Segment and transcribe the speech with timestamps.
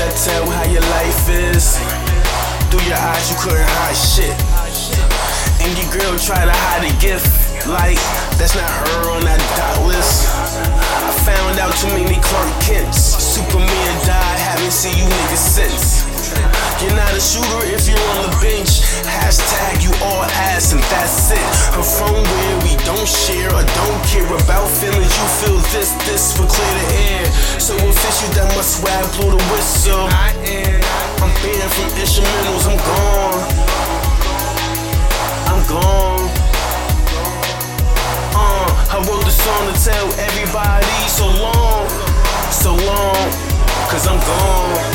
[0.00, 1.76] that tell how your life is.
[2.72, 4.32] Through your eyes, you couldn't hide shit.
[5.60, 7.28] And your girl try to hide a gift.
[7.68, 8.00] Like,
[8.40, 10.24] that's not her on that dot list.
[11.04, 12.96] I found out too many Clark Kents.
[12.96, 16.08] Superman died, haven't seen you niggas since.
[16.80, 18.80] You're not a shooter if you're on the bench.
[19.04, 21.44] Hashtag you all ass and that's it.
[21.76, 25.12] Her phone from where we don't share or don't care about feelings.
[25.12, 26.89] You feel this, this for clear
[28.70, 30.06] swag blew the whistle.
[30.26, 30.80] I am.
[31.22, 32.64] I'm banned from instrumentals.
[32.70, 33.42] I'm gone.
[35.50, 36.30] I'm gone.
[38.32, 41.88] Uh, I wrote the song to tell everybody so long,
[42.50, 43.18] so long,
[43.90, 44.89] cause I'm gone.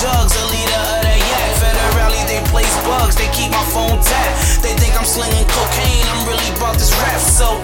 [0.00, 1.50] Jugs, the leader of the yak.
[1.62, 4.62] Federally, they place bugs, they keep my phone tapped.
[4.62, 7.20] They think I'm slinging cocaine, I'm really about this rap.
[7.20, 7.60] So,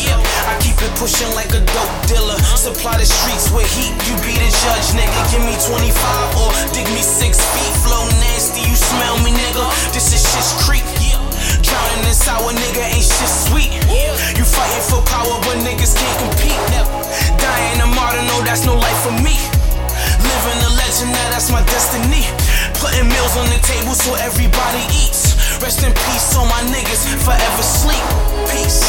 [0.00, 0.18] yeah,
[0.48, 2.38] I keep it pushing like a dope dealer.
[2.56, 5.20] Supply the streets with heat, you be the judge, nigga.
[5.32, 7.74] Give me 25 or dig me six feet.
[7.84, 9.64] Flow nasty, you smell me, nigga.
[9.92, 10.84] This is shit's creep.
[11.60, 13.72] Drowning in sour, nigga, ain't shit sweet.
[14.36, 16.60] You fighting for power, but niggas can't compete.
[17.40, 19.53] Dying a martyr, no, that's no life for me.
[21.44, 22.24] That's my destiny.
[22.80, 25.34] Putting meals on the table so everybody eats.
[25.60, 28.04] Rest in peace, so my niggas forever sleep.
[28.48, 28.83] Peace.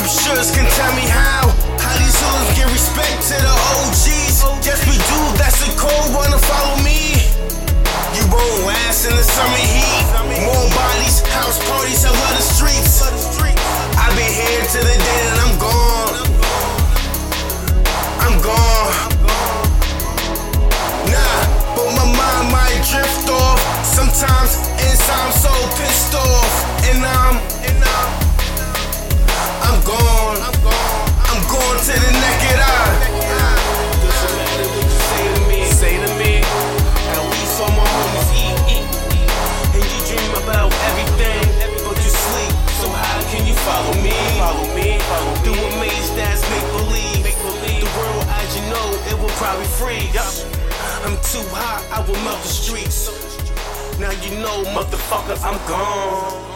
[0.00, 1.52] Scriptures can tell me how.
[1.76, 4.64] How these hoods give respect to the OGs.
[4.64, 7.20] Yes, we do, that's a code, to follow me.
[8.16, 10.04] You won't last in the summer heat.
[10.48, 13.02] More bodies, house parties, I love the streets.
[13.02, 15.81] I've been here to the day that I'm gone.
[51.12, 53.10] I'm too hot, I will melt the streets.
[54.00, 56.51] Now you know, motherfucker, I'm gone.